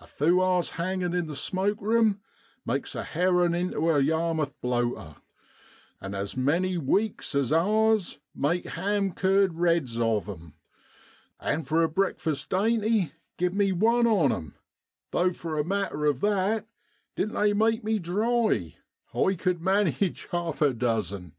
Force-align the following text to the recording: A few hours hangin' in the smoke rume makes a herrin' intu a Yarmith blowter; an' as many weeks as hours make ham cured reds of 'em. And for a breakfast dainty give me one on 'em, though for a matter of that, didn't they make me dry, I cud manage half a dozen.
A 0.00 0.08
few 0.08 0.42
hours 0.42 0.70
hangin' 0.70 1.14
in 1.14 1.28
the 1.28 1.36
smoke 1.36 1.78
rume 1.80 2.18
makes 2.66 2.96
a 2.96 3.04
herrin' 3.04 3.54
intu 3.54 3.88
a 3.90 4.00
Yarmith 4.02 4.52
blowter; 4.60 5.14
an' 6.00 6.16
as 6.16 6.36
many 6.36 6.76
weeks 6.76 7.32
as 7.36 7.52
hours 7.52 8.18
make 8.34 8.64
ham 8.70 9.12
cured 9.12 9.54
reds 9.54 10.00
of 10.00 10.28
'em. 10.28 10.54
And 11.38 11.64
for 11.64 11.84
a 11.84 11.88
breakfast 11.88 12.50
dainty 12.50 13.12
give 13.36 13.54
me 13.54 13.70
one 13.70 14.08
on 14.08 14.32
'em, 14.32 14.54
though 15.12 15.30
for 15.32 15.56
a 15.56 15.62
matter 15.64 16.06
of 16.06 16.20
that, 16.22 16.66
didn't 17.14 17.34
they 17.36 17.52
make 17.52 17.84
me 17.84 18.00
dry, 18.00 18.74
I 19.14 19.34
cud 19.38 19.60
manage 19.60 20.26
half 20.32 20.60
a 20.60 20.74
dozen. 20.74 21.36